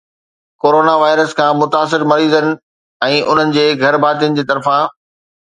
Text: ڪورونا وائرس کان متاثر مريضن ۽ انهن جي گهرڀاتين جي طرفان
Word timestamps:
ڪورونا 0.61 0.93
وائرس 1.03 1.33
کان 1.39 1.51
متاثر 1.59 2.05
مريضن 2.11 2.49
۽ 3.11 3.21
انهن 3.35 3.55
جي 3.59 3.67
گهرڀاتين 3.85 4.41
جي 4.41 4.49
طرفان 4.55 4.91